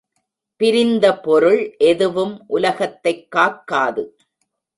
[0.55, 4.17] பிரிந்த பொருள் எதுவும் உலகத்தைக் காக்காது.